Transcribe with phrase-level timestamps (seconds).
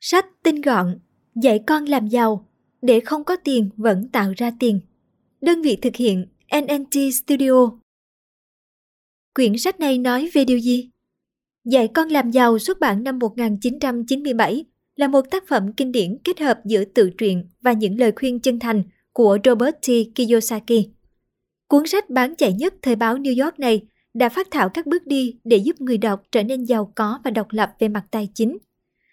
[0.00, 0.98] Sách tinh gọn,
[1.34, 2.48] dạy con làm giàu,
[2.82, 4.80] để không có tiền vẫn tạo ra tiền.
[5.40, 6.26] Đơn vị thực hiện
[6.60, 7.70] NNT Studio.
[9.34, 10.90] Quyển sách này nói về điều gì?
[11.64, 14.64] Dạy con làm giàu xuất bản năm 1997
[14.96, 18.40] là một tác phẩm kinh điển kết hợp giữa tự truyện và những lời khuyên
[18.40, 18.82] chân thành
[19.12, 19.88] của Robert T.
[20.14, 20.88] Kiyosaki.
[21.68, 23.82] Cuốn sách bán chạy nhất thời báo New York này
[24.14, 27.30] đã phát thảo các bước đi để giúp người đọc trở nên giàu có và
[27.30, 28.58] độc lập về mặt tài chính.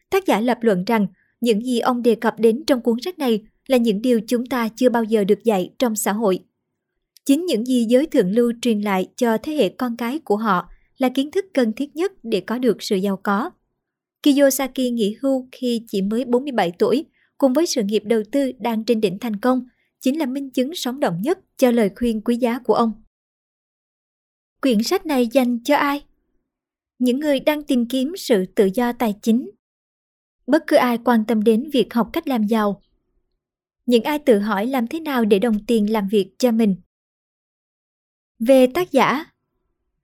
[0.10, 1.08] Tác giả lập luận rằng
[1.42, 4.70] những gì ông đề cập đến trong cuốn sách này là những điều chúng ta
[4.76, 6.40] chưa bao giờ được dạy trong xã hội.
[7.26, 10.70] Chính những gì giới thượng lưu truyền lại cho thế hệ con cái của họ
[10.98, 13.50] là kiến thức cần thiết nhất để có được sự giàu có.
[14.23, 17.05] Kiyosaki nghỉ hưu khi chỉ mới 47 tuổi,
[17.38, 19.67] cùng với sự nghiệp đầu tư đang trên đỉnh thành công,
[20.00, 22.92] chính là minh chứng sống động nhất cho lời khuyên quý giá của ông.
[24.62, 26.03] Quyển sách này dành cho ai?
[27.00, 29.50] Những người đang tìm kiếm sự tự do tài chính.
[30.48, 32.82] Bất cứ ai quan tâm đến việc học cách làm giàu.
[33.86, 36.76] Những ai tự hỏi làm thế nào để đồng tiền làm việc cho mình.
[38.39, 39.26] Về tác giả,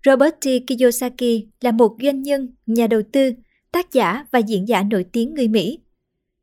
[0.05, 0.47] Robert T.
[0.67, 3.31] Kiyosaki là một doanh nhân, nhà đầu tư,
[3.72, 5.80] tác giả và diễn giả nổi tiếng người Mỹ.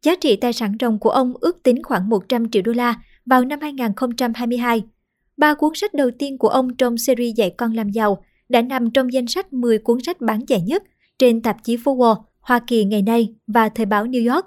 [0.02, 3.44] Giá trị tài sản ròng của ông ước tính khoảng 100 triệu đô la vào
[3.44, 4.84] năm 2022.
[5.36, 8.90] Ba cuốn sách đầu tiên của ông trong series dạy con làm giàu đã nằm
[8.90, 10.82] trong danh sách 10 cuốn sách bán chạy nhất
[11.18, 14.46] trên tạp chí Forbes, Hoa Kỳ ngày nay và Thời báo New York.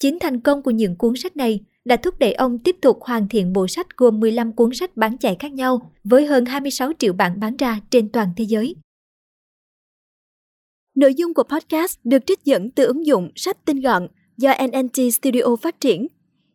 [0.00, 3.28] Chính thành công của những cuốn sách này đã thúc đẩy ông tiếp tục hoàn
[3.28, 7.12] thiện bộ sách gồm 15 cuốn sách bán chạy khác nhau với hơn 26 triệu
[7.12, 8.74] bản bán ra trên toàn thế giới.
[10.94, 15.12] Nội dung của podcast được trích dẫn từ ứng dụng sách tinh gọn do NNT
[15.12, 16.06] Studio phát triển.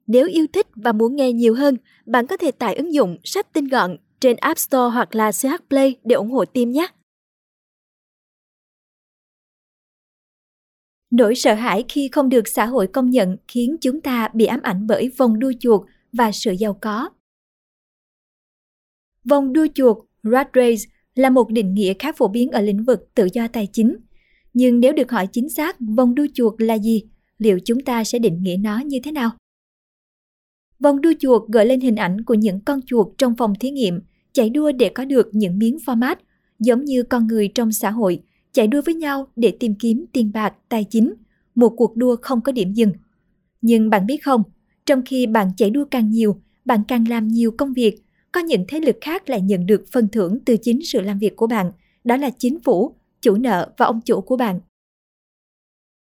[0.08, 3.54] Nếu yêu thích và muốn nghe nhiều hơn, bạn có thể tải ứng dụng sách
[3.54, 6.88] tinh gọn trên App Store hoặc là CH Play để ủng hộ team nhé.
[11.14, 14.62] Nỗi sợ hãi khi không được xã hội công nhận khiến chúng ta bị ám
[14.62, 15.82] ảnh bởi vòng đua chuột
[16.14, 17.10] và sự giàu có.
[19.30, 20.84] Vòng đua chuột, rat race,
[21.16, 23.98] là một định nghĩa khá phổ biến ở lĩnh vực tự do tài chính.
[24.54, 27.04] Nhưng nếu được hỏi chính xác vòng đua chuột là gì,
[27.38, 29.32] liệu chúng ta sẽ định nghĩa nó như thế nào?
[30.80, 34.02] Vòng đua chuột gợi lên hình ảnh của những con chuột trong phòng thí nghiệm
[34.32, 36.16] chạy đua để có được những miếng format,
[36.60, 38.24] giống như con người trong xã hội
[38.54, 41.14] chạy đua với nhau để tìm kiếm tiền bạc, tài chính,
[41.56, 42.92] một cuộc đua không có điểm dừng.
[43.62, 44.44] Nhưng bạn biết không,
[44.86, 48.66] trong khi bạn chạy đua càng nhiều, bạn càng làm nhiều công việc, có những
[48.68, 51.72] thế lực khác lại nhận được phần thưởng từ chính sự làm việc của bạn,
[52.04, 54.60] đó là chính phủ, chủ nợ và ông chủ của bạn.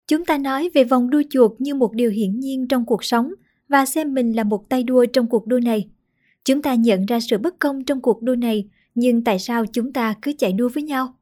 [0.08, 3.34] Chúng ta nói về vòng đua chuột như một điều hiển nhiên trong cuộc sống
[3.70, 5.90] và xem mình là một tay đua trong cuộc đua này.
[6.46, 9.94] Chúng ta nhận ra sự bất công trong cuộc đua này, nhưng tại sao chúng
[9.94, 11.16] ta cứ chạy đua với nhau?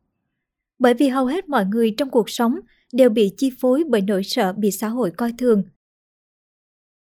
[0.79, 2.59] Bởi vì hầu hết mọi người trong cuộc sống
[2.93, 5.63] đều bị chi phối bởi nỗi sợ bị xã hội coi thường.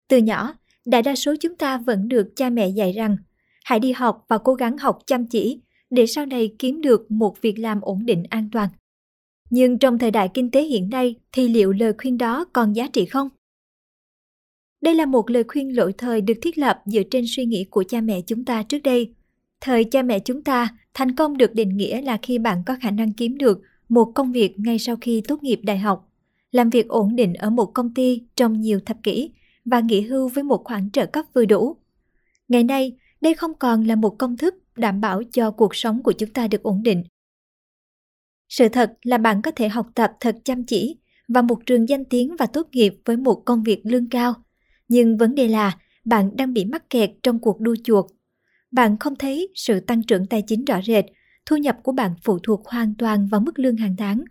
[0.08, 3.16] Từ nhỏ, đại đa số chúng ta vẫn được cha mẹ dạy rằng
[3.64, 5.60] hãy đi học và cố gắng học chăm chỉ
[5.90, 8.68] để sau này kiếm được một việc làm ổn định an toàn.
[9.50, 12.88] Nhưng trong thời đại kinh tế hiện nay thì liệu lời khuyên đó còn giá
[12.92, 13.28] trị không?
[14.80, 17.84] Đây là một lời khuyên lỗi thời được thiết lập dựa trên suy nghĩ của
[17.88, 19.14] cha mẹ chúng ta trước đây.
[19.64, 22.90] Thời cha mẹ chúng ta, thành công được định nghĩa là khi bạn có khả
[22.90, 26.08] năng kiếm được một công việc ngay sau khi tốt nghiệp đại học,
[26.50, 29.30] làm việc ổn định ở một công ty trong nhiều thập kỷ
[29.64, 31.76] và nghỉ hưu với một khoản trợ cấp vừa đủ.
[32.48, 36.12] Ngày nay, đây không còn là một công thức đảm bảo cho cuộc sống của
[36.12, 37.04] chúng ta được ổn định.
[38.48, 40.96] Sự thật là bạn có thể học tập thật chăm chỉ
[41.28, 44.34] và một trường danh tiếng và tốt nghiệp với một công việc lương cao–
[44.92, 48.06] nhưng vấn đề là bạn đang bị mắc kẹt trong cuộc đua chuột.
[48.72, 51.04] Bạn không thấy sự tăng trưởng tài chính rõ rệt,
[51.46, 54.24] thu nhập của bạn phụ thuộc hoàn toàn vào mức lương hàng tháng.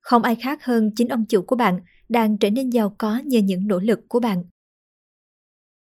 [0.00, 3.40] Không ai khác hơn chính ông chủ của bạn đang trở nên giàu có nhờ
[3.40, 4.44] những nỗ lực của bạn.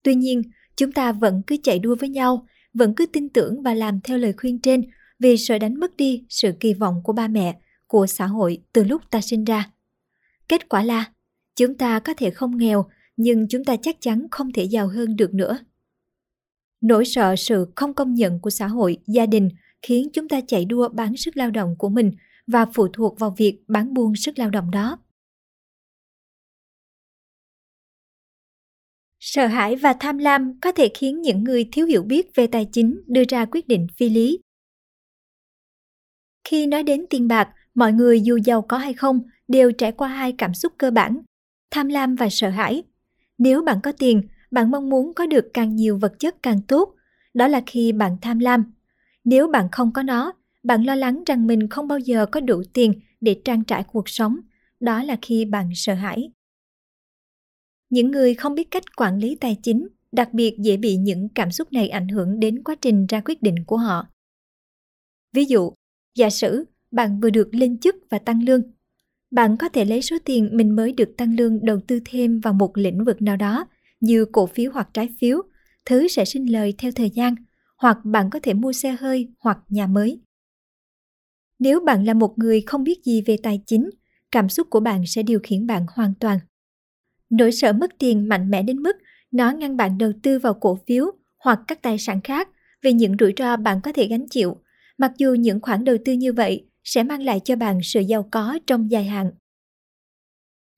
[0.03, 0.43] Tuy nhiên,
[0.77, 4.19] chúng ta vẫn cứ chạy đua với nhau, vẫn cứ tin tưởng và làm theo
[4.19, 4.83] lời khuyên trên
[5.19, 8.85] vì sợ đánh mất đi sự kỳ vọng của ba mẹ, của xã hội từ
[8.85, 9.71] lúc ta sinh ra.
[10.49, 11.13] Kết quả là,
[11.57, 15.17] chúng ta có thể không nghèo nhưng chúng ta chắc chắn không thể giàu hơn
[15.17, 15.59] được nữa.
[16.87, 19.49] Nỗi sợ sự không công nhận của xã hội, gia đình
[19.83, 22.13] khiến chúng ta chạy đua bán sức lao động của mình
[22.47, 24.99] và phụ thuộc vào việc bán buôn sức lao động đó.
[29.21, 32.69] Sợ hãi và tham lam có thể khiến những người thiếu hiểu biết về tài
[32.73, 34.39] chính đưa ra quyết định phi lý.
[36.45, 40.09] Khi nói đến tiền bạc, mọi người dù giàu có hay không đều trải qua
[40.09, 41.21] hai cảm xúc cơ bản,
[41.71, 42.83] tham lam và sợ hãi.
[43.39, 46.95] Nếu bạn có tiền, bạn mong muốn có được càng nhiều vật chất càng tốt.
[47.35, 48.73] Đó là khi bạn tham lam.
[49.25, 50.33] Nếu bạn không có nó,
[50.63, 54.09] bạn lo lắng rằng mình không bao giờ có đủ tiền để trang trải cuộc
[54.09, 54.37] sống.
[54.81, 56.31] Đó là khi bạn sợ hãi.
[57.91, 61.51] Những người không biết cách quản lý tài chính đặc biệt dễ bị những cảm
[61.51, 64.07] xúc này ảnh hưởng đến quá trình ra quyết định của họ.
[65.33, 65.73] Ví dụ,
[66.15, 68.63] giả sử bạn vừa được lên chức và tăng lương.
[69.31, 72.53] Bạn có thể lấy số tiền mình mới được tăng lương đầu tư thêm vào
[72.53, 73.67] một lĩnh vực nào đó
[74.01, 75.43] như cổ phiếu hoặc trái phiếu,
[75.85, 77.35] thứ sẽ sinh lời theo thời gian,
[77.77, 80.21] hoặc bạn có thể mua xe hơi hoặc nhà mới.
[81.59, 83.91] Nếu bạn là một người không biết gì về tài chính,
[84.33, 86.39] cảm xúc của bạn sẽ điều khiển bạn hoàn toàn.
[87.31, 88.97] Nỗi sợ mất tiền mạnh mẽ đến mức
[89.31, 91.07] nó ngăn bạn đầu tư vào cổ phiếu
[91.39, 92.49] hoặc các tài sản khác
[92.83, 94.57] vì những rủi ro bạn có thể gánh chịu,
[94.99, 98.29] mặc dù những khoản đầu tư như vậy sẽ mang lại cho bạn sự giàu
[98.31, 99.31] có trong dài hạn.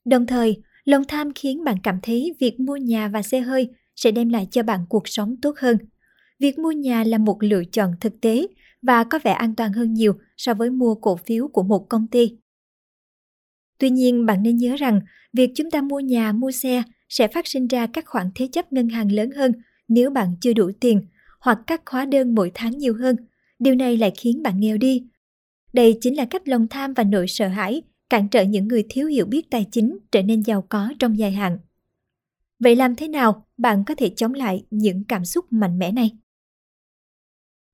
[0.04, 4.10] Đồng thời, lòng tham khiến bạn cảm thấy việc mua nhà và xe hơi sẽ
[4.10, 5.78] đem lại cho bạn cuộc sống tốt hơn.
[6.38, 8.46] Việc mua nhà là một lựa chọn thực tế
[8.82, 12.06] và có vẻ an toàn hơn nhiều so với mua cổ phiếu của một công
[12.06, 12.36] ty.
[13.78, 15.00] Tuy nhiên, bạn nên nhớ rằng
[15.32, 18.72] việc chúng ta mua nhà, mua xe sẽ phát sinh ra các khoản thế chấp
[18.72, 19.52] ngân hàng lớn hơn
[19.88, 21.06] nếu bạn chưa đủ tiền
[21.40, 23.16] hoặc các hóa đơn mỗi tháng nhiều hơn.
[23.58, 25.06] Điều này lại khiến bạn nghèo đi.
[25.72, 29.06] Đây chính là cách lòng tham và nỗi sợ hãi cản trở những người thiếu
[29.06, 31.58] hiểu biết tài chính trở nên giàu có trong dài hạn.
[32.58, 36.10] Vậy làm thế nào bạn có thể chống lại những cảm xúc mạnh mẽ này?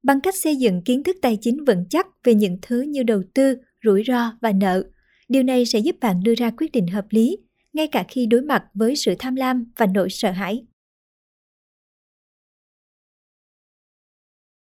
[0.03, 3.23] Bằng cách xây dựng kiến thức tài chính vững chắc về những thứ như đầu
[3.35, 4.85] tư, rủi ro và nợ,
[5.29, 7.37] điều này sẽ giúp bạn đưa ra quyết định hợp lý
[7.73, 10.67] ngay cả khi đối mặt với sự tham lam và nỗi sợ hãi.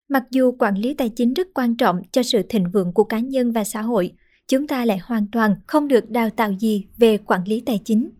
[0.08, 3.18] Mặc dù quản lý tài chính rất quan trọng cho sự thịnh vượng của cá
[3.18, 4.12] nhân và xã hội,
[4.48, 8.10] chúng ta lại hoàn toàn không được đào tạo gì về quản lý tài chính.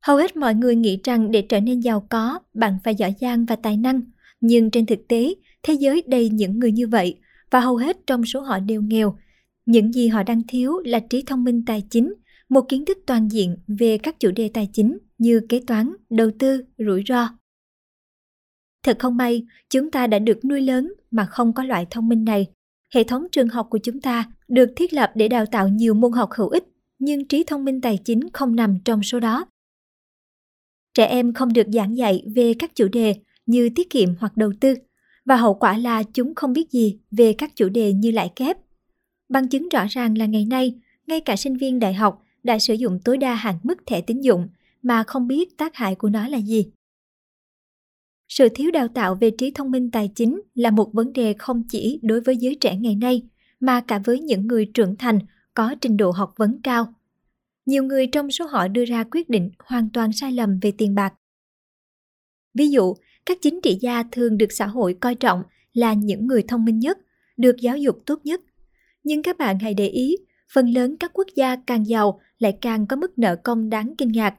[0.00, 3.44] Hầu hết mọi người nghĩ rằng để trở nên giàu có, bạn phải giỏi giang
[3.44, 4.00] và tài năng,
[4.40, 7.18] nhưng trên thực tế, thế giới đầy những người như vậy
[7.50, 9.18] và hầu hết trong số họ đều nghèo.
[9.66, 12.14] Những gì họ đang thiếu là trí thông minh tài chính
[12.48, 16.30] một kiến thức toàn diện về các chủ đề tài chính như kế toán, đầu
[16.38, 17.28] tư, rủi ro.
[18.82, 22.24] Thật không may, chúng ta đã được nuôi lớn mà không có loại thông minh
[22.24, 22.46] này.
[22.94, 26.12] Hệ thống trường học của chúng ta được thiết lập để đào tạo nhiều môn
[26.12, 26.64] học hữu ích,
[26.98, 29.46] nhưng trí thông minh tài chính không nằm trong số đó.
[30.94, 33.14] Trẻ em không được giảng dạy về các chủ đề
[33.46, 34.74] như tiết kiệm hoặc đầu tư,
[35.24, 38.56] và hậu quả là chúng không biết gì về các chủ đề như lãi kép.
[39.28, 40.74] Bằng chứng rõ ràng là ngày nay,
[41.06, 44.20] ngay cả sinh viên đại học đã sử dụng tối đa hạn mức thẻ tín
[44.20, 44.48] dụng
[44.82, 46.70] mà không biết tác hại của nó là gì.
[48.28, 51.62] Sự thiếu đào tạo về trí thông minh tài chính là một vấn đề không
[51.68, 53.22] chỉ đối với giới trẻ ngày nay
[53.60, 55.18] mà cả với những người trưởng thành
[55.54, 56.94] có trình độ học vấn cao.
[57.66, 60.94] Nhiều người trong số họ đưa ra quyết định hoàn toàn sai lầm về tiền
[60.94, 61.14] bạc.
[62.54, 62.94] Ví dụ,
[63.26, 65.42] các chính trị gia thường được xã hội coi trọng
[65.72, 66.98] là những người thông minh nhất,
[67.36, 68.40] được giáo dục tốt nhất.
[69.04, 70.16] Nhưng các bạn hãy để ý
[70.52, 74.12] phần lớn các quốc gia càng giàu lại càng có mức nợ công đáng kinh
[74.12, 74.34] ngạc.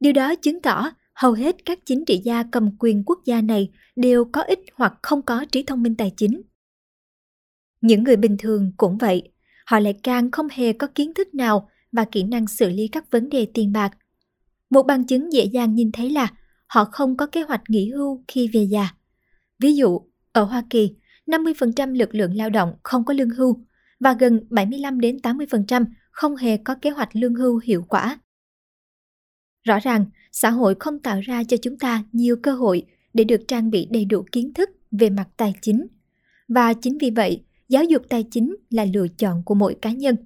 [0.00, 3.70] Điều đó chứng tỏ hầu hết các chính trị gia cầm quyền quốc gia này
[3.96, 6.42] đều có ít hoặc không có trí thông minh tài chính.
[7.80, 9.32] Những người bình thường cũng vậy,
[9.66, 13.10] họ lại càng không hề có kiến thức nào và kỹ năng xử lý các
[13.10, 13.90] vấn đề tiền bạc.
[14.70, 16.28] Một bằng chứng dễ dàng nhìn thấy là
[16.66, 18.88] họ không có kế hoạch nghỉ hưu khi về già.
[19.58, 20.00] Ví dụ,
[20.32, 20.94] ở Hoa Kỳ,
[21.26, 23.64] 50% lực lượng lao động không có lương hưu
[24.00, 28.18] và gần 75 đến 80% không hề có kế hoạch lương hưu hiệu quả.
[29.64, 33.40] Rõ ràng, xã hội không tạo ra cho chúng ta nhiều cơ hội để được
[33.48, 35.86] trang bị đầy đủ kiến thức về mặt tài chính.
[36.48, 40.16] Và chính vì vậy, giáo dục tài chính là lựa chọn của mỗi cá nhân.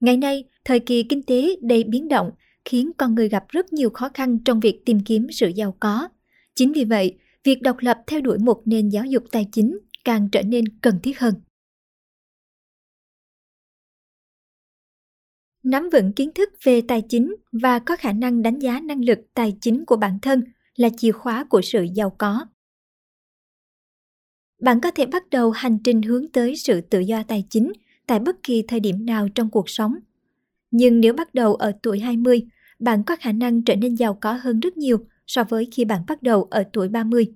[0.00, 2.30] Ngày nay, thời kỳ kinh tế đầy biến động
[2.64, 6.08] khiến con người gặp rất nhiều khó khăn trong việc tìm kiếm sự giàu có.
[6.54, 10.28] Chính vì vậy, việc độc lập theo đuổi một nền giáo dục tài chính càng
[10.32, 11.34] trở nên cần thiết hơn.
[15.62, 19.18] Nắm vững kiến thức về tài chính và có khả năng đánh giá năng lực
[19.34, 20.44] tài chính của bản thân
[20.76, 22.46] là chìa khóa của sự giàu có.
[24.60, 27.72] Bạn có thể bắt đầu hành trình hướng tới sự tự do tài chính
[28.06, 29.94] tại bất kỳ thời điểm nào trong cuộc sống.
[30.70, 32.42] Nhưng nếu bắt đầu ở tuổi 20,
[32.78, 36.04] bạn có khả năng trở nên giàu có hơn rất nhiều so với khi bạn
[36.08, 37.34] bắt đầu ở tuổi 30.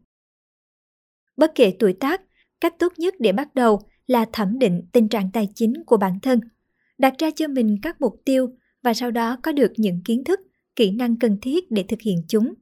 [1.36, 2.22] Bất kể tuổi tác,
[2.60, 6.20] cách tốt nhất để bắt đầu là thẩm định tình trạng tài chính của bản
[6.22, 6.40] thân–
[6.98, 8.50] đặt ra cho mình các mục tiêu
[8.82, 10.40] và sau đó có được những kiến thức,
[10.76, 12.54] kỹ năng cần thiết để thực hiện chúng.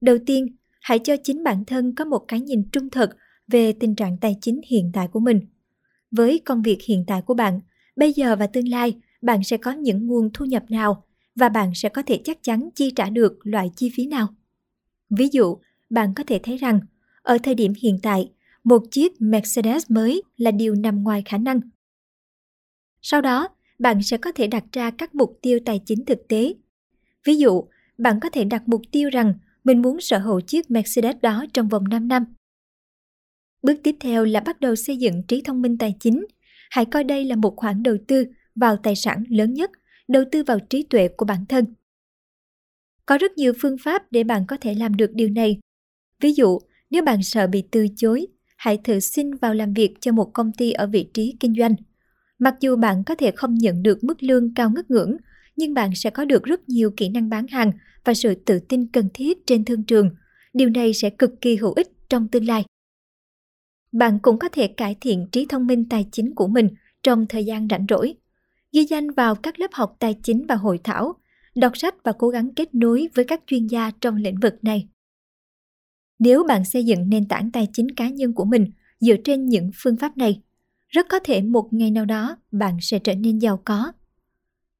[0.00, 0.46] Đầu tiên,
[0.80, 3.10] hãy cho chính bản thân có một cái nhìn trung thực
[3.48, 5.40] về tình trạng tài chính hiện tại của mình.
[6.10, 7.60] Với công việc hiện tại của bạn,
[7.96, 11.04] bây giờ và tương lai, bạn sẽ có những nguồn thu nhập nào
[11.34, 14.28] và bạn sẽ có thể chắc chắn chi trả được loại chi phí nào?
[15.10, 15.58] Ví dụ,
[15.90, 16.80] bạn có thể thấy rằng,
[17.22, 18.30] ở thời điểm hiện tại,
[18.64, 21.60] một chiếc mercedes mới là điều nằm ngoài khả năng
[23.02, 26.54] sau đó, bạn sẽ có thể đặt ra các mục tiêu tài chính thực tế.
[27.24, 27.64] Ví dụ,
[27.98, 31.68] bạn có thể đặt mục tiêu rằng mình muốn sở hữu chiếc Mercedes đó trong
[31.68, 32.24] vòng 5 năm.
[33.62, 36.26] Bước tiếp theo là bắt đầu xây dựng trí thông minh tài chính.
[36.70, 39.70] Hãy coi đây là một khoản đầu tư vào tài sản lớn nhất,
[40.08, 41.64] đầu tư vào trí tuệ của bản thân.
[43.06, 45.60] Có rất nhiều phương pháp để bạn có thể làm được điều này.
[46.20, 46.58] Ví dụ,
[46.90, 48.26] nếu bạn sợ bị từ chối,
[48.56, 51.74] hãy thử xin vào làm việc cho một công ty ở vị trí kinh doanh.
[52.40, 55.16] Mặc dù bạn có thể không nhận được mức lương cao ngất ngưỡng,
[55.56, 57.72] nhưng bạn sẽ có được rất nhiều kỹ năng bán hàng
[58.04, 60.10] và sự tự tin cần thiết trên thương trường.
[60.52, 62.64] Điều này sẽ cực kỳ hữu ích trong tương lai.
[63.92, 66.68] Bạn cũng có thể cải thiện trí thông minh tài chính của mình
[67.02, 68.14] trong thời gian rảnh rỗi.
[68.72, 71.14] Ghi danh vào các lớp học tài chính và hội thảo,
[71.54, 74.88] đọc sách và cố gắng kết nối với các chuyên gia trong lĩnh vực này.
[76.18, 78.70] Nếu bạn xây dựng nền tảng tài chính cá nhân của mình
[79.00, 80.42] dựa trên những phương pháp này,
[80.90, 83.92] rất có thể một ngày nào đó bạn sẽ trở nên giàu có.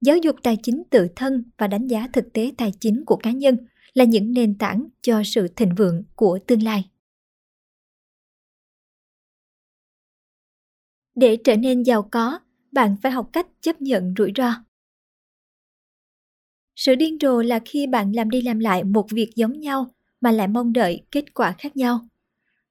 [0.00, 3.30] Giáo dục tài chính tự thân và đánh giá thực tế tài chính của cá
[3.30, 3.56] nhân
[3.94, 6.90] là những nền tảng cho sự thịnh vượng của tương lai.
[11.14, 12.38] Để trở nên giàu có,
[12.72, 14.54] bạn phải học cách chấp nhận rủi ro.
[16.76, 20.30] Sự điên rồ là khi bạn làm đi làm lại một việc giống nhau mà
[20.32, 22.08] lại mong đợi kết quả khác nhau.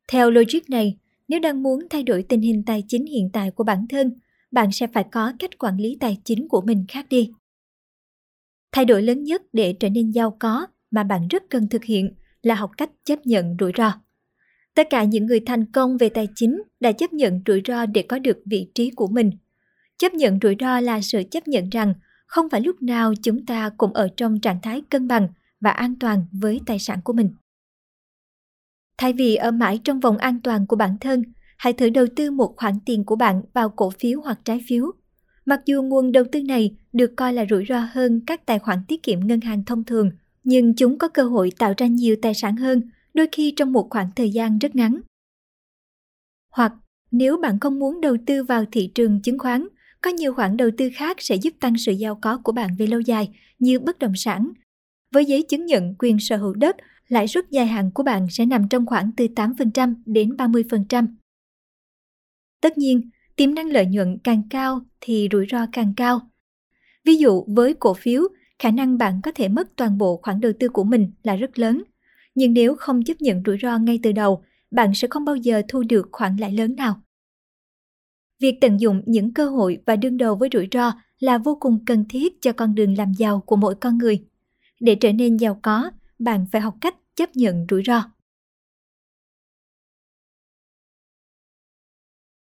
[0.08, 0.98] Theo logic này,
[1.30, 4.20] nếu đang muốn thay đổi tình hình tài chính hiện tại của bản thân,
[4.52, 7.32] bạn sẽ phải có cách quản lý tài chính của mình khác đi.
[8.72, 12.14] Thay đổi lớn nhất để trở nên giàu có mà bạn rất cần thực hiện
[12.42, 13.94] là học cách chấp nhận rủi ro.
[14.76, 18.02] Tất cả những người thành công về tài chính đã chấp nhận rủi ro để
[18.02, 19.32] có được vị trí của mình.
[19.98, 21.94] Chấp nhận rủi ro là sự chấp nhận rằng
[22.26, 25.28] không phải lúc nào chúng ta cũng ở trong trạng thái cân bằng
[25.62, 27.30] và an toàn với tài sản của mình.
[29.00, 31.24] Thay vì ở mãi trong vòng an toàn của bản thân,
[31.58, 34.92] hãy thử đầu tư một khoản tiền của bạn vào cổ phiếu hoặc trái phiếu.
[35.46, 38.80] Mặc dù nguồn đầu tư này được coi là rủi ro hơn các tài khoản
[38.88, 40.12] tiết kiệm ngân hàng thông thường,
[40.44, 42.82] nhưng chúng có cơ hội tạo ra nhiều tài sản hơn,
[43.14, 45.02] đôi khi trong một khoảng thời gian rất ngắn.
[46.56, 46.74] Hoặc
[47.12, 49.68] nếu bạn không muốn đầu tư vào thị trường chứng khoán,
[50.02, 52.88] có nhiều khoản đầu tư khác sẽ giúp tăng sự giàu có của bạn về
[52.88, 53.30] lâu dài
[53.60, 54.52] như bất động sản.
[55.14, 56.76] Với giấy chứng nhận quyền sở hữu đất,
[57.10, 61.08] lãi suất dài hạn của bạn sẽ nằm trong khoảng từ 8% đến 30%.
[62.62, 66.20] Tất nhiên, tiềm năng lợi nhuận càng cao thì rủi ro càng cao.
[67.06, 68.22] Ví dụ với cổ phiếu,
[68.60, 71.60] khả năng bạn có thể mất toàn bộ khoản đầu tư của mình là rất
[71.60, 71.84] lớn.
[72.36, 75.62] Nhưng nếu không chấp nhận rủi ro ngay từ đầu, bạn sẽ không bao giờ
[75.68, 77.02] thu được khoản lãi lớn nào.
[78.42, 81.86] Việc tận dụng những cơ hội và đương đầu với rủi ro là vô cùng
[81.86, 84.26] cần thiết cho con đường làm giàu của mỗi con người.
[84.80, 88.04] Để trở nên giàu có, bạn phải học cách chấp nhận rủi ro.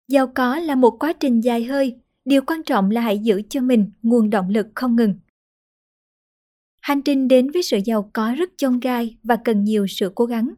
[0.08, 3.60] Giàu có là một quá trình dài hơi, điều quan trọng là hãy giữ cho
[3.60, 5.14] mình nguồn động lực không ngừng.
[6.80, 10.24] Hành trình đến với sự giàu có rất chông gai và cần nhiều sự cố
[10.24, 10.54] gắng.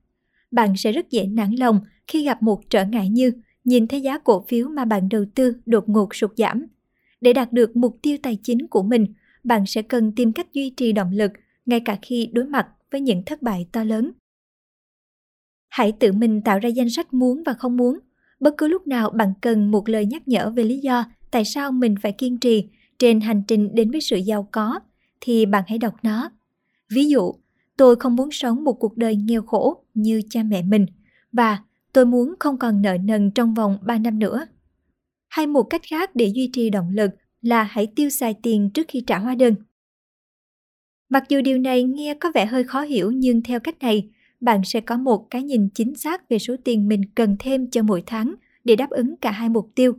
[0.51, 3.33] Bạn sẽ rất dễ nản lòng khi gặp một trở ngại như
[3.65, 6.67] nhìn thấy giá cổ phiếu mà bạn đầu tư đột ngột sụt giảm.
[7.21, 9.07] Để đạt được mục tiêu tài chính của mình,
[9.45, 11.33] bạn sẽ cần tìm cách duy trì động lực
[11.67, 14.12] ngay cả khi đối mặt với những thất bại to lớn.
[15.69, 17.99] Hãy tự mình tạo ra danh sách muốn và không muốn.
[18.40, 21.73] Bất cứ lúc nào bạn cần một lời nhắc nhở về lý do tại sao
[21.73, 24.81] mình phải kiên trì trên hành trình đến với sự giàu có,
[25.21, 26.31] thì bạn hãy đọc nó.
[26.90, 27.35] Ví dụ,
[27.76, 30.87] tôi không muốn sống một cuộc đời nghèo khổ như cha mẹ mình
[31.33, 31.59] và
[31.93, 34.47] tôi muốn không còn nợ nần trong vòng 3 năm nữa.
[35.28, 37.11] Hay một cách khác để duy trì động lực
[37.43, 39.55] là hãy tiêu xài tiền trước khi trả hóa đơn.
[41.09, 44.09] Mặc dù điều này nghe có vẻ hơi khó hiểu nhưng theo cách này,
[44.41, 47.83] bạn sẽ có một cái nhìn chính xác về số tiền mình cần thêm cho
[47.83, 48.35] mỗi tháng
[48.65, 49.93] để đáp ứng cả hai mục tiêu.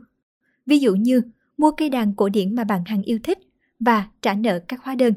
[0.66, 1.22] Ví dụ như
[1.56, 3.38] mua cây đàn cổ điển mà bạn hằng yêu thích
[3.80, 5.14] và trả nợ các hóa đơn.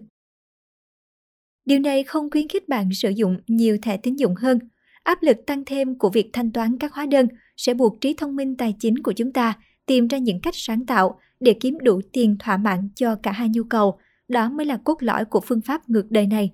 [1.66, 4.60] Điều này không khuyến khích bạn sử dụng nhiều thẻ tín dụng hơn.
[5.04, 8.36] Áp lực tăng thêm của việc thanh toán các hóa đơn sẽ buộc trí thông
[8.36, 9.54] minh tài chính của chúng ta
[9.86, 13.50] tìm ra những cách sáng tạo để kiếm đủ tiền thỏa mãn cho cả hai
[13.50, 14.00] nhu cầu
[14.32, 16.52] đó mới là cốt lõi của phương pháp ngược đời này.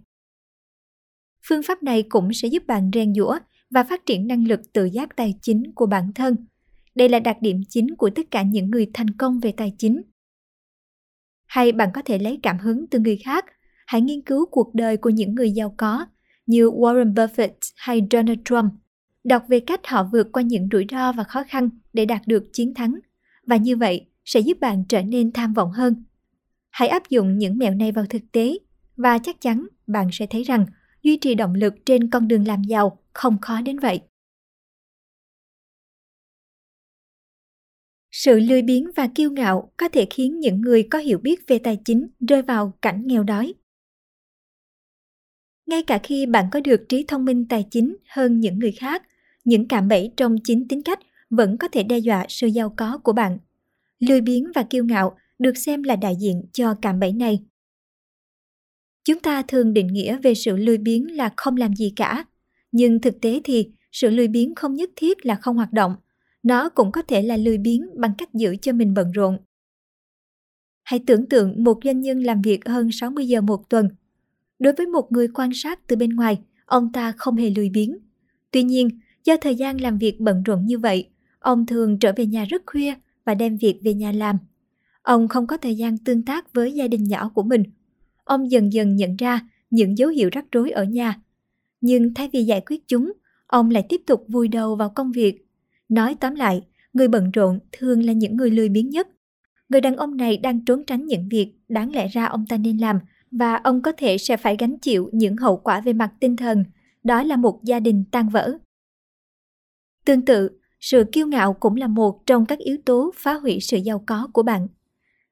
[1.48, 4.86] Phương pháp này cũng sẽ giúp bạn rèn giũa và phát triển năng lực tự
[4.86, 6.36] giác tài chính của bản thân.
[6.96, 10.02] Đây là đặc điểm chính của tất cả những người thành công về tài chính.
[11.46, 13.46] Hay bạn có thể lấy cảm hứng từ người khác,
[13.88, 16.06] hãy nghiên cứu cuộc đời của những người giàu có
[16.46, 18.74] như Warren Buffett hay Donald Trump.
[19.24, 22.44] Đọc về cách họ vượt qua những rủi ro và khó khăn để đạt được
[22.54, 23.00] chiến thắng.
[23.46, 26.04] Và như vậy sẽ giúp bạn trở nên tham vọng hơn
[26.78, 28.58] Hãy áp dụng những mẹo này vào thực tế
[28.96, 30.66] và chắc chắn bạn sẽ thấy rằng
[31.04, 34.02] duy trì động lực trên con đường làm giàu không khó đến vậy.
[38.12, 41.60] Sự lười biếng và kiêu ngạo có thể khiến những người có hiểu biết về
[41.60, 43.54] tài chính rơi vào cảnh nghèo đói.
[45.66, 49.04] Ngay cả khi bạn có được trí thông minh tài chính hơn những người khác,
[49.44, 52.98] những cạm bẫy trong chính tính cách vẫn có thể đe dọa sự giàu có
[52.98, 53.38] của bạn.
[54.00, 57.44] Lười biếng và kiêu ngạo được xem là đại diện cho cạm bẫy này.
[59.04, 62.26] Chúng ta thường định nghĩa về sự lười biếng là không làm gì cả,
[62.72, 65.96] nhưng thực tế thì sự lười biếng không nhất thiết là không hoạt động,
[66.44, 69.38] nó cũng có thể là lười biếng bằng cách giữ cho mình bận rộn.
[70.84, 73.90] Hãy tưởng tượng một doanh nhân làm việc hơn 60 giờ một tuần.
[74.60, 77.98] Đối với một người quan sát từ bên ngoài, ông ta không hề lười biếng.
[78.52, 78.90] Tuy nhiên,
[79.24, 82.62] do thời gian làm việc bận rộn như vậy, ông thường trở về nhà rất
[82.66, 82.94] khuya
[83.26, 84.38] và đem việc về nhà làm.
[85.08, 87.64] Ông không có thời gian tương tác với gia đình nhỏ của mình.
[88.24, 91.22] Ông dần dần nhận ra những dấu hiệu rắc rối ở nhà.
[91.82, 93.14] Nhưng thay vì giải quyết chúng,
[93.48, 95.46] ông lại tiếp tục vùi đầu vào công việc
[95.90, 96.62] Nói tóm lại,
[96.94, 99.08] người bận rộn thường là những người lười biếng nhất.
[99.70, 102.78] Người đàn ông này đang trốn tránh những việc đáng lẽ ra ông ta nên
[102.78, 103.00] làm
[103.32, 106.64] và ông có thể sẽ phải gánh chịu những hậu quả về mặt tinh thần.
[107.04, 108.58] Đó là một gia đình tan vỡ.
[110.06, 110.50] Tương tự,
[110.80, 114.28] sự kiêu ngạo cũng là một trong các yếu tố phá hủy sự giàu có
[114.34, 114.68] của bạn.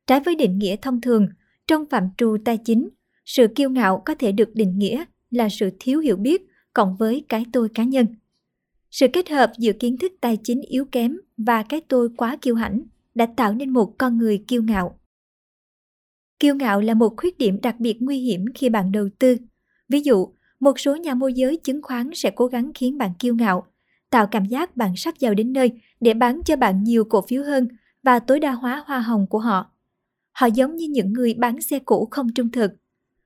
[0.08, 1.28] Trái với định nghĩa thông thường,
[1.68, 2.90] trong phạm trù tài chính,
[3.26, 6.42] sự kiêu ngạo có thể được định nghĩa là sự thiếu hiểu biết
[6.74, 8.08] cộng với cái tôi cá nhân.
[8.92, 12.56] Sự kết hợp giữa kiến thức tài chính yếu kém và cái tôi quá kiêu
[12.56, 12.82] hãnh
[13.16, 15.00] đã tạo nên một con người kiêu ngạo.
[16.40, 19.38] Kiêu ngạo là một khuyết điểm đặc biệt nguy hiểm khi bạn đầu tư.
[19.90, 20.28] Ví dụ,
[20.60, 23.66] một số nhà môi giới chứng khoán sẽ cố gắng khiến bạn kiêu ngạo,
[24.10, 27.44] tạo cảm giác bạn sắp giàu đến nơi để bán cho bạn nhiều cổ phiếu
[27.44, 27.68] hơn
[28.04, 29.75] và tối đa hóa hoa hồng của họ.
[30.36, 32.72] Họ giống như những người bán xe cũ không trung thực.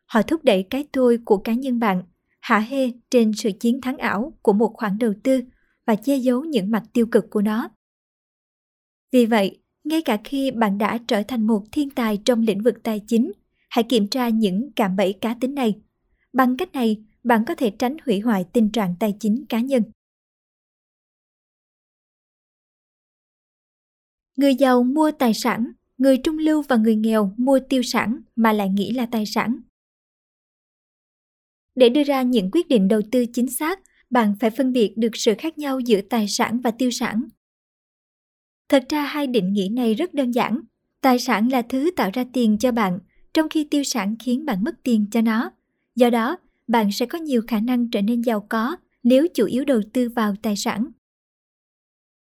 [0.06, 2.04] Họ thúc đẩy cái tôi của cá nhân bạn,
[2.40, 5.42] hạ hê trên sự chiến thắng ảo của một khoản đầu tư
[5.86, 7.70] và che giấu những mặt tiêu cực của nó.
[9.12, 12.76] Vì vậy, ngay cả khi bạn đã trở thành một thiên tài trong lĩnh vực
[12.84, 13.32] tài chính,
[13.70, 15.82] hãy kiểm tra những cạm bẫy cá tính này.
[16.34, 19.84] Bằng cách này, bạn có thể tránh hủy hoại tình trạng tài chính cá nhân.
[24.36, 28.54] Người giàu mua tài sản, người trung lưu và người nghèo mua tiêu sản mà
[28.54, 29.60] lại nghĩ là tài sản.
[31.76, 35.10] Để đưa ra những quyết định đầu tư chính xác, bạn phải phân biệt được
[35.14, 37.24] sự khác nhau giữa tài sản và tiêu sản.
[38.70, 40.62] Thật ra hai định nghĩa này rất đơn giản.
[41.02, 43.00] Tài sản là thứ tạo ra tiền cho bạn,
[43.34, 45.52] trong khi tiêu sản khiến bạn mất tiền cho nó.
[45.96, 49.66] Do đó, bạn sẽ có nhiều khả năng trở nên giàu có nếu chủ yếu
[49.66, 50.86] đầu tư vào tài sản.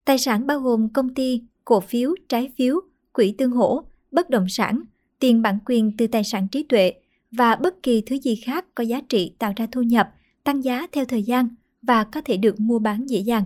[0.06, 2.82] Tài sản bao gồm công ty, cổ phiếu, trái phiếu,
[3.14, 4.82] quỹ tương hỗ, bất động sản,
[5.20, 6.94] tiền bản quyền từ tài sản trí tuệ
[7.32, 10.10] và bất kỳ thứ gì khác có giá trị tạo ra thu nhập,
[10.44, 11.48] tăng giá theo thời gian
[11.82, 13.44] và có thể được mua bán dễ dàng.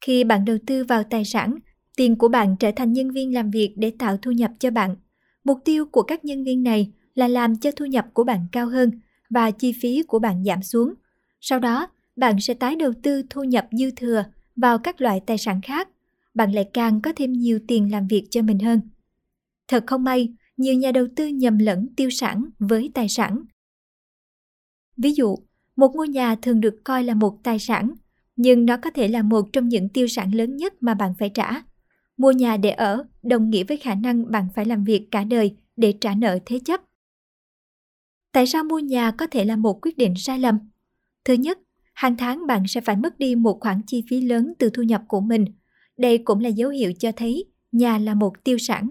[0.00, 1.58] Khi bạn đầu tư vào tài sản,
[1.96, 4.96] tiền của bạn trở thành nhân viên làm việc để tạo thu nhập cho bạn.
[5.44, 8.66] Mục tiêu của các nhân viên này là làm cho thu nhập của bạn cao
[8.66, 8.90] hơn
[9.30, 10.94] và chi phí của bạn giảm xuống.
[11.40, 14.24] Sau đó, bạn sẽ tái đầu tư thu nhập dư thừa
[14.56, 15.88] vào các loại tài sản khác.
[16.38, 18.80] Bạn lại càng có thêm nhiều tiền làm việc cho mình hơn.
[19.68, 23.42] Thật không may, nhiều nhà đầu tư nhầm lẫn tiêu sản với tài sản.
[24.96, 25.36] Ví dụ,
[25.76, 27.90] một ngôi nhà thường được coi là một tài sản,
[28.36, 31.30] nhưng nó có thể là một trong những tiêu sản lớn nhất mà bạn phải
[31.34, 31.62] trả.
[32.16, 35.56] Mua nhà để ở đồng nghĩa với khả năng bạn phải làm việc cả đời
[35.76, 36.80] để trả nợ thế chấp.
[38.32, 40.58] Tại sao mua nhà có thể là một quyết định sai lầm?
[41.24, 41.58] Thứ nhất,
[41.94, 45.02] hàng tháng bạn sẽ phải mất đi một khoản chi phí lớn từ thu nhập
[45.08, 45.44] của mình.
[45.98, 48.90] Đây cũng là dấu hiệu cho thấy nhà là một tiêu sản.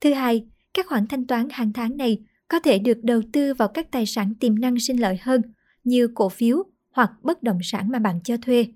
[0.00, 3.68] Thứ hai, các khoản thanh toán hàng tháng này có thể được đầu tư vào
[3.68, 5.42] các tài sản tiềm năng sinh lợi hơn–
[5.84, 8.66] như cổ phiếu hoặc bất động sản mà bạn cho thuê.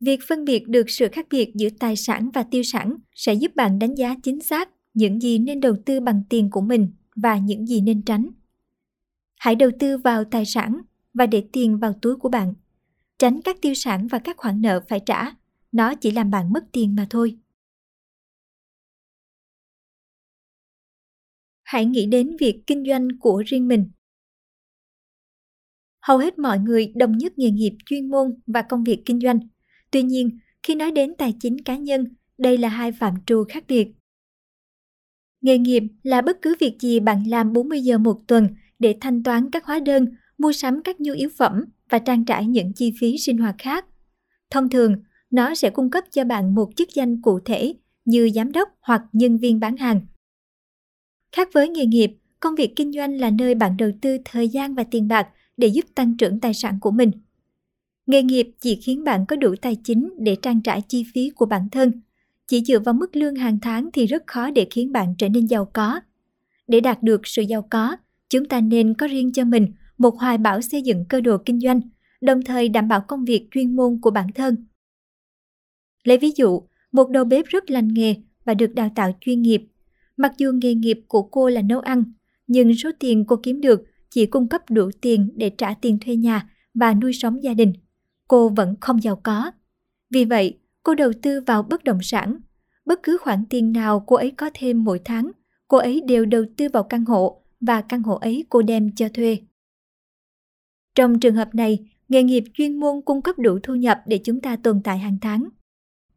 [0.00, 3.56] Việc phân biệt được sự khác biệt giữa tài sản và tiêu sản sẽ giúp
[3.56, 7.38] bạn đánh giá chính xác những gì nên đầu tư bằng tiền của mình và
[7.38, 8.26] những gì nên tránh.
[9.36, 10.80] Hãy đầu tư vào tài sản
[11.14, 12.54] và để tiền vào túi của bạn.
[13.18, 15.30] Tránh các tiêu sản và các khoản nợ phải trả,
[15.74, 17.38] nó chỉ làm bạn mất tiền mà thôi.
[21.62, 23.90] Hãy nghĩ đến việc kinh doanh của riêng mình
[26.04, 29.38] hầu hết mọi người đồng nhất nghề nghiệp chuyên môn và công việc kinh doanh.
[29.90, 33.64] Tuy nhiên, khi nói đến tài chính cá nhân, đây là hai phạm trù khác
[33.68, 33.88] biệt.
[35.40, 39.22] Nghề nghiệp là bất cứ việc gì bạn làm 40 giờ một tuần để thanh
[39.22, 40.06] toán các hóa đơn,
[40.38, 43.86] mua sắm các nhu yếu phẩm và trang trải những chi phí sinh hoạt khác.
[44.50, 44.96] Thông thường,
[45.34, 49.02] nó sẽ cung cấp cho bạn một chức danh cụ thể như giám đốc hoặc
[49.12, 50.00] nhân viên bán hàng.
[51.32, 54.74] Khác với nghề nghiệp, công việc kinh doanh là nơi bạn đầu tư thời gian
[54.74, 57.10] và tiền bạc để giúp tăng trưởng tài sản của mình.
[58.06, 61.46] Nghề nghiệp chỉ khiến bạn có đủ tài chính để trang trải chi phí của
[61.46, 61.92] bản thân,
[62.46, 65.46] chỉ dựa vào mức lương hàng tháng thì rất khó để khiến bạn trở nên
[65.46, 66.00] giàu có.
[66.68, 67.96] Để đạt được sự giàu có,
[68.30, 71.60] chúng ta nên có riêng cho mình một hoài bão xây dựng cơ đồ kinh
[71.60, 71.80] doanh,
[72.20, 74.66] đồng thời đảm bảo công việc chuyên môn của bản thân.
[76.04, 76.62] Lấy ví dụ,
[76.92, 78.14] một đầu bếp rất lành nghề
[78.44, 79.62] và được đào tạo chuyên nghiệp.
[80.16, 82.04] Mặc dù nghề nghiệp của cô là nấu ăn,
[82.46, 86.16] nhưng số tiền cô kiếm được chỉ cung cấp đủ tiền để trả tiền thuê
[86.16, 87.72] nhà và nuôi sống gia đình.
[88.28, 89.50] Cô vẫn không giàu có.
[90.10, 92.36] Vì vậy, cô đầu tư vào bất động sản.
[92.84, 95.30] Bất cứ khoản tiền nào cô ấy có thêm mỗi tháng,
[95.68, 99.08] cô ấy đều đầu tư vào căn hộ và căn hộ ấy cô đem cho
[99.08, 99.38] thuê.
[100.94, 104.40] Trong trường hợp này, nghề nghiệp chuyên môn cung cấp đủ thu nhập để chúng
[104.40, 105.48] ta tồn tại hàng tháng.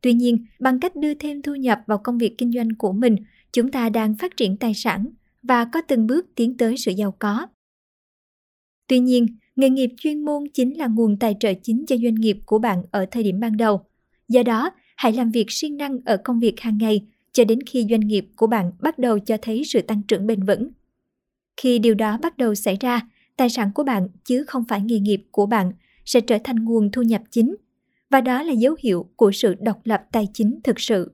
[0.01, 3.15] Tuy nhiên, bằng cách đưa thêm thu nhập vào công việc kinh doanh của mình,
[3.53, 5.05] chúng ta đang phát triển tài sản
[5.43, 7.47] và có từng bước tiến tới sự giàu có.
[8.87, 12.37] Tuy nhiên, nghề nghiệp chuyên môn chính là nguồn tài trợ chính cho doanh nghiệp
[12.45, 13.81] của bạn ở thời điểm ban đầu.
[14.27, 17.85] Do đó, hãy làm việc siêng năng ở công việc hàng ngày cho đến khi
[17.89, 20.69] doanh nghiệp của bạn bắt đầu cho thấy sự tăng trưởng bền vững.
[21.61, 23.01] Khi điều đó bắt đầu xảy ra,
[23.37, 25.71] tài sản của bạn chứ không phải nghề nghiệp của bạn
[26.05, 27.55] sẽ trở thành nguồn thu nhập chính
[28.09, 31.11] và đó là dấu hiệu của sự độc lập tài chính thực sự.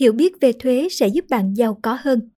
[0.00, 2.30] Hiểu biết về thuế sẽ giúp bạn giàu có hơn.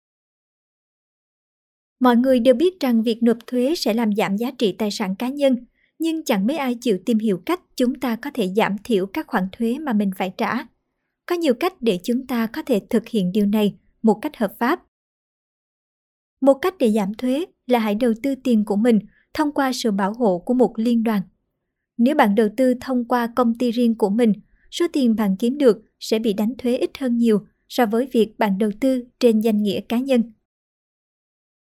[2.00, 5.16] Mọi người đều biết rằng việc nộp thuế sẽ làm giảm giá trị tài sản
[5.16, 5.66] cá nhân,
[6.00, 9.28] nhưng chẳng mấy ai chịu tìm hiểu cách chúng ta có thể giảm thiểu các
[9.28, 10.54] khoản thuế mà mình phải trả.
[11.26, 14.54] Có nhiều cách để chúng ta có thể thực hiện điều này một cách hợp
[14.60, 14.84] pháp.
[16.42, 19.00] Một cách để giảm thuế là hãy đầu tư tiền của mình
[19.34, 21.22] thông qua sự bảo hộ của một liên đoàn.
[21.98, 24.34] Nếu bạn đầu tư thông qua công ty riêng của mình,
[24.72, 28.40] số tiền bạn kiếm được sẽ bị đánh thuế ít hơn nhiều so với việc
[28.40, 30.24] bạn đầu tư trên danh nghĩa cá nhân.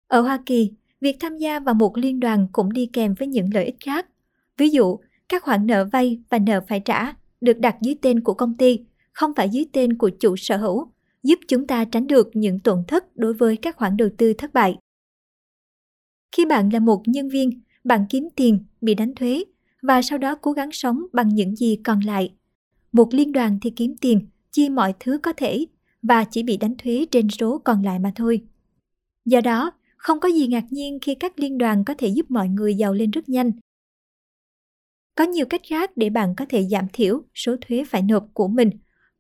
[0.08, 3.54] Ở Hoa Kỳ, việc tham gia vào một liên đoàn cũng đi kèm với những
[3.54, 4.06] lợi ích khác.
[4.58, 8.34] Ví dụ, các khoản nợ vay và nợ phải trả được đặt dưới tên của
[8.34, 8.80] công ty,
[9.12, 10.88] không phải dưới tên của chủ sở hữu,
[11.22, 14.54] giúp chúng ta tránh được những tổn thất đối với các khoản đầu tư thất
[14.54, 14.76] bại.
[16.36, 19.44] Khi bạn là một nhân viên, bạn kiếm tiền, bị đánh thuế
[19.82, 22.34] và sau đó cố gắng sống bằng những gì còn lại.
[22.92, 25.66] Một liên đoàn thì kiếm tiền, chia mọi thứ có thể
[26.02, 28.40] và chỉ bị đánh thuế trên số còn lại mà thôi.
[29.24, 32.48] Do đó, không có gì ngạc nhiên khi các liên đoàn có thể giúp mọi
[32.48, 33.52] người giàu lên rất nhanh.
[35.14, 38.48] Có nhiều cách khác để bạn có thể giảm thiểu số thuế phải nộp của
[38.48, 38.70] mình.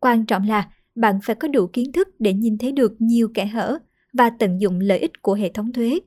[0.00, 3.46] Quan trọng là bạn phải có đủ kiến thức để nhìn thấy được nhiều kẽ
[3.46, 3.78] hở
[4.12, 6.00] và tận dụng lợi ích của hệ thống thuế.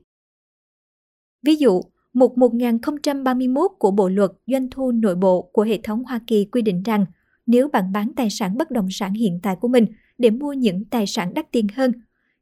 [1.42, 1.80] Ví dụ,
[2.12, 6.62] Mục 1031 của Bộ luật Doanh thu nội bộ của hệ thống Hoa Kỳ quy
[6.62, 7.06] định rằng
[7.46, 9.86] nếu bạn bán tài sản bất động sản hiện tại của mình
[10.18, 11.92] để mua những tài sản đắt tiền hơn,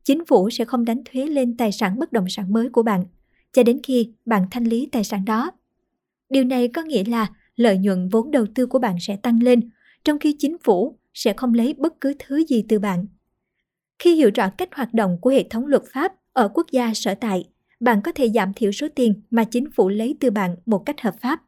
[0.05, 3.05] chính phủ sẽ không đánh thuế lên tài sản bất động sản mới của bạn
[3.53, 5.51] cho đến khi bạn thanh lý tài sản đó.
[6.31, 9.71] Điều này có nghĩa là lợi nhuận vốn đầu tư của bạn sẽ tăng lên,
[10.05, 13.07] trong khi chính phủ sẽ không lấy bất cứ thứ gì từ bạn.
[13.99, 17.15] Khi hiểu rõ cách hoạt động của hệ thống luật pháp ở quốc gia sở
[17.15, 17.45] tại,
[17.81, 21.01] bạn có thể giảm thiểu số tiền mà chính phủ lấy từ bạn một cách
[21.01, 21.43] hợp pháp.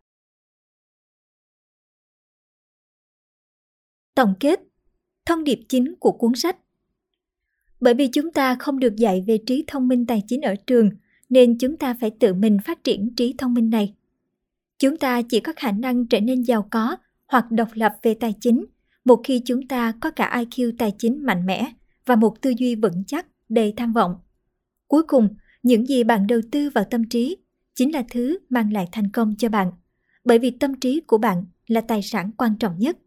[4.14, 4.60] Tổng kết
[5.26, 6.56] Thông điệp chính của cuốn sách
[7.80, 10.90] Bởi vì chúng ta không được dạy về trí thông minh tài chính ở trường,
[11.28, 13.94] nên chúng ta phải tự mình phát triển trí thông minh này.
[14.78, 18.34] Chúng ta chỉ có khả năng trở nên giàu có hoặc độc lập về tài
[18.40, 18.64] chính
[19.08, 21.72] một khi chúng ta có cả IQ tài chính mạnh mẽ
[22.06, 24.14] và một tư duy vững chắc đầy tham vọng.
[24.86, 25.28] Cuối cùng,
[25.62, 27.36] những gì bạn đầu tư vào tâm trí
[27.74, 29.72] chính là thứ mang lại thành công cho bạn,
[30.24, 32.98] bởi vì tâm trí của bạn là tài sản quan trọng nhất.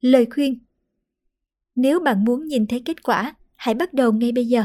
[0.00, 0.58] Lời khuyên
[1.80, 4.64] nếu bạn muốn nhìn thấy kết quả, hãy bắt đầu ngay bây giờ.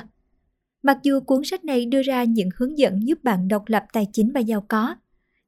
[0.84, 4.08] Mặc dù cuốn sách này đưa ra những hướng dẫn giúp bạn độc lập tài
[4.14, 4.96] chính và giàu có,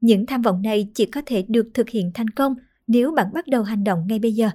[0.01, 2.55] những tham vọng này chỉ có thể được thực hiện thành công
[2.87, 4.49] nếu bạn bắt đầu hành động ngay bây giờ.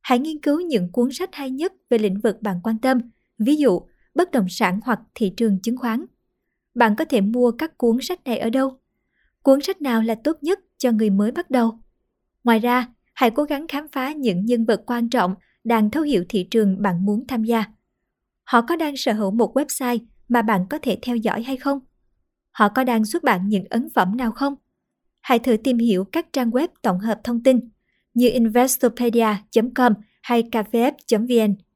[0.00, 2.98] Hãy nghiên cứu những cuốn sách hay nhất về lĩnh vực bạn quan tâm,
[3.38, 3.80] ví dụ
[4.18, 6.04] bất động sản hoặc thị trường chứng khoán.
[6.74, 8.78] Bạn có thể mua các cuốn sách này ở đâu?
[9.42, 11.78] Cuốn sách nào là tốt nhất cho người mới bắt đầu?
[12.44, 16.24] Ngoài ra, hãy cố gắng khám phá những nhân vật quan trọng đang thấu hiểu
[16.28, 17.64] thị trường bạn muốn tham gia.
[18.44, 21.80] Họ có đang sở hữu một website mà bạn có thể theo dõi hay không?
[22.50, 24.54] Họ có đang xuất bản những ấn phẩm nào không?
[25.20, 27.60] Hãy thử tìm hiểu các trang web tổng hợp thông tin
[28.14, 31.67] như investopedia.com hay KVF.vn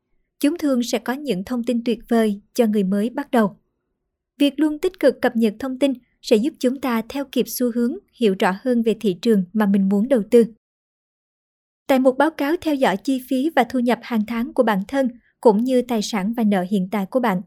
[0.43, 3.57] chúng thường sẽ có những thông tin tuyệt vời cho người mới bắt đầu.
[4.39, 7.73] Việc luôn tích cực cập nhật thông tin sẽ giúp chúng ta theo kịp xu
[7.75, 10.45] hướng, hiểu rõ hơn về thị trường mà mình muốn đầu tư.
[11.87, 14.83] Tại một báo cáo theo dõi chi phí và thu nhập hàng tháng của bản
[14.89, 15.09] thân
[15.41, 17.41] cũng như tài sản và nợ hiện tại của bạn.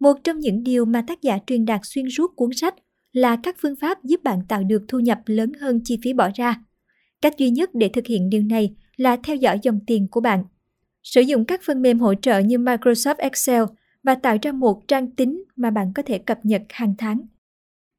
[0.00, 2.74] Một trong những điều mà tác giả truyền đạt xuyên suốt cuốn sách
[3.12, 6.30] là các phương pháp giúp bạn tạo được thu nhập lớn hơn chi phí bỏ
[6.34, 6.60] ra.
[7.22, 10.44] Cách duy nhất để thực hiện điều này là theo dõi dòng tiền của bạn.
[11.14, 13.62] Sử dụng các phần mềm hỗ trợ như Microsoft Excel
[14.02, 17.20] và tạo ra một trang tính mà bạn có thể cập nhật hàng tháng.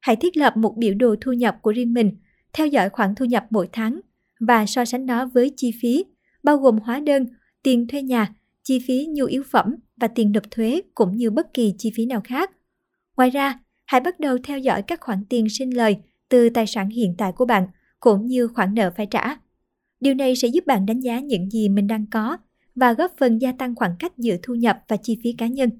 [0.00, 2.16] Hãy thiết lập một biểu đồ thu nhập của riêng mình,
[2.52, 4.00] theo dõi khoản thu nhập mỗi tháng
[4.40, 6.04] và so sánh nó với chi phí,
[6.42, 7.26] bao gồm hóa đơn,
[7.62, 11.54] tiền thuê nhà, chi phí nhu yếu phẩm và tiền nộp thuế cũng như bất
[11.54, 12.50] kỳ chi phí nào khác.
[13.16, 15.96] Ngoài ra, hãy bắt đầu theo dõi các khoản tiền sinh lời
[16.28, 17.66] từ tài sản hiện tại của bạn
[18.00, 19.36] cũng như khoản nợ phải trả.
[20.00, 22.38] Điều này sẽ giúp bạn đánh giá những gì mình đang có
[22.80, 25.70] và góp phần gia tăng khoảng cách giữa thu nhập và chi phí cá nhân.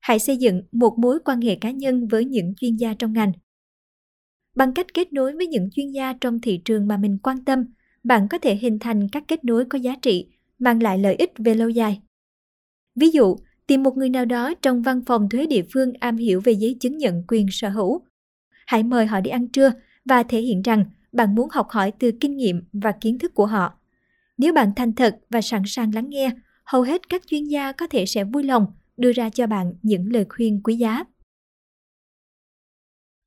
[0.00, 3.32] Hãy xây dựng một mối quan hệ cá nhân với những chuyên gia trong ngành.
[4.56, 7.64] Bằng cách kết nối với những chuyên gia trong thị trường mà mình quan tâm,
[8.04, 11.32] bạn có thể hình thành các kết nối có giá trị, mang lại lợi ích
[11.38, 12.00] về lâu dài.
[12.94, 16.40] Ví dụ, tìm một người nào đó trong văn phòng thuế địa phương am hiểu
[16.44, 18.00] về giấy chứng nhận quyền sở hữu.
[18.66, 19.72] Hãy mời họ đi ăn trưa
[20.04, 23.46] và thể hiện rằng bạn muốn học hỏi từ kinh nghiệm và kiến thức của
[23.46, 23.78] họ.
[24.38, 26.30] Nếu bạn thành thật và sẵn sàng lắng nghe,
[26.64, 30.12] hầu hết các chuyên gia có thể sẽ vui lòng đưa ra cho bạn những
[30.12, 31.04] lời khuyên quý giá.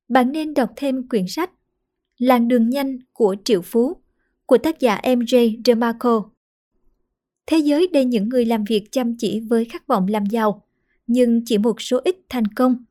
[0.08, 1.50] Bạn nên đọc thêm quyển sách
[2.18, 3.96] Làng đường nhanh của Triệu Phú
[4.46, 6.30] của tác giả MJ DeMarco.
[7.46, 10.64] Thế giới đầy những người làm việc chăm chỉ với khát vọng làm giàu,
[11.06, 12.84] nhưng chỉ một số ít thành công.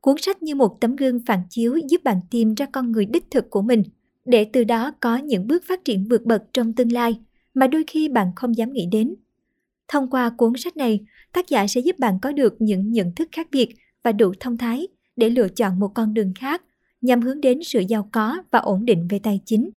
[0.00, 3.30] Cuốn sách như một tấm gương phản chiếu giúp bạn tìm ra con người đích
[3.30, 3.82] thực của mình,
[4.24, 7.20] để từ đó có những bước phát triển vượt bậc trong tương lai
[7.56, 9.14] mà đôi khi bạn không dám nghĩ đến.
[9.88, 11.00] Thông qua cuốn sách này,
[11.32, 13.68] tác giả sẽ giúp bạn có được những nhận thức khác biệt
[14.02, 16.62] và đủ thông thái để lựa chọn một con đường khác
[17.00, 19.70] nhằm hướng đến sự giàu có và ổn định về tài chính.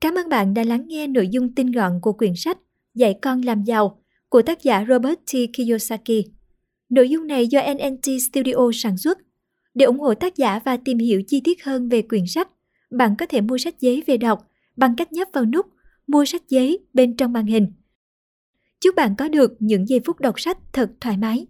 [0.00, 2.58] Cảm ơn bạn đã lắng nghe nội dung tinh gọn của quyển sách
[2.94, 5.34] Dạy con làm giàu của tác giả Robert T.
[5.52, 6.24] Kiyosaki.
[6.88, 9.18] Nội dung này do NNT Studio sản xuất.
[9.74, 12.48] Để ủng hộ tác giả và tìm hiểu chi tiết hơn về quyển sách,
[12.90, 15.66] bạn có thể mua sách giấy về đọc bằng cách nhấp vào nút,
[16.06, 17.72] Mua sách giấy bên trong màn hình.
[18.80, 21.46] Chúc bạn có được những giây phút đọc sách thật thoải mái.